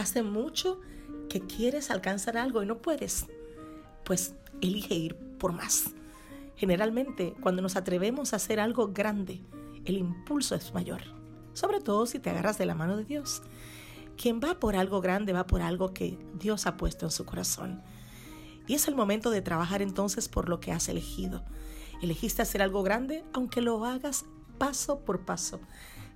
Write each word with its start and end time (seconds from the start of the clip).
Hace 0.00 0.22
mucho 0.22 0.80
que 1.28 1.42
quieres 1.42 1.90
alcanzar 1.90 2.38
algo 2.38 2.62
y 2.62 2.66
no 2.66 2.78
puedes. 2.78 3.26
Pues 4.02 4.34
elige 4.62 4.94
ir 4.94 5.14
por 5.14 5.52
más. 5.52 5.90
Generalmente, 6.56 7.34
cuando 7.42 7.60
nos 7.60 7.76
atrevemos 7.76 8.32
a 8.32 8.36
hacer 8.36 8.60
algo 8.60 8.94
grande, 8.94 9.42
el 9.84 9.98
impulso 9.98 10.54
es 10.54 10.72
mayor. 10.72 11.02
Sobre 11.52 11.82
todo 11.82 12.06
si 12.06 12.18
te 12.18 12.30
agarras 12.30 12.56
de 12.56 12.64
la 12.64 12.74
mano 12.74 12.96
de 12.96 13.04
Dios. 13.04 13.42
Quien 14.16 14.40
va 14.40 14.58
por 14.58 14.74
algo 14.74 15.02
grande 15.02 15.34
va 15.34 15.46
por 15.46 15.60
algo 15.60 15.92
que 15.92 16.18
Dios 16.32 16.66
ha 16.66 16.78
puesto 16.78 17.04
en 17.04 17.12
su 17.12 17.26
corazón. 17.26 17.82
Y 18.66 18.76
es 18.76 18.88
el 18.88 18.94
momento 18.94 19.28
de 19.28 19.42
trabajar 19.42 19.82
entonces 19.82 20.30
por 20.30 20.48
lo 20.48 20.60
que 20.60 20.72
has 20.72 20.88
elegido. 20.88 21.44
Elegiste 22.00 22.40
hacer 22.40 22.62
algo 22.62 22.82
grande, 22.82 23.22
aunque 23.34 23.60
lo 23.60 23.84
hagas 23.84 24.24
paso 24.56 25.00
por 25.00 25.26
paso. 25.26 25.60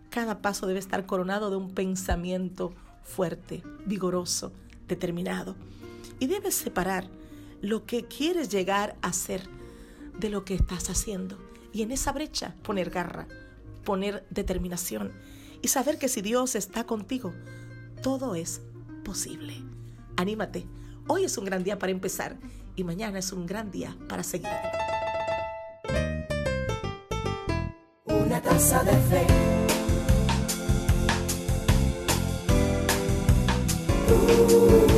Cada 0.09 0.41
paso 0.41 0.67
debe 0.67 0.79
estar 0.79 1.05
coronado 1.05 1.51
de 1.51 1.57
un 1.57 1.75
pensamiento 1.75 2.73
fuerte, 3.05 3.63
vigoroso, 3.87 4.53
determinado. 4.89 5.57
Y 6.19 6.27
debes 6.27 6.55
separar 6.55 7.09
lo 7.61 7.87
que 7.87 8.05
quieres 8.05 8.49
llegar 8.49 8.97
a 9.03 9.13
ser 9.13 9.49
de 10.19 10.29
lo 10.31 10.45
que 10.45 10.55
estás 10.55 10.91
haciendo. 10.91 11.39
Y 11.73 11.83
en 11.83 11.93
esa 11.93 12.13
brecha 12.13 12.55
poner 12.63 12.91
garra, 12.91 13.27
poner 13.85 14.27
determinación 14.31 15.13
y 15.63 15.69
saber 15.69 15.99
que 15.99 16.09
si 16.09 16.21
Dios 16.21 16.55
está 16.55 16.85
contigo, 16.85 17.33
todo 18.03 18.35
es 18.35 18.61
posible. 19.05 19.55
Anímate. 20.17 20.67
Hoy 21.07 21.25
es 21.25 21.37
un 21.39 21.45
gran 21.45 21.65
día 21.65 21.79
para 21.79 21.93
empezar 21.93 22.37
y 22.77 22.85
mañana 22.85 23.19
es 23.19 23.33
un 23.33 23.47
gran 23.47 23.71
día 23.71 23.97
para 24.09 24.23
seguir 24.23 24.49
Una 28.07 28.41
taza 28.41 28.83
de 28.85 28.93
fe. 28.93 29.64
Senhor. 34.27 34.94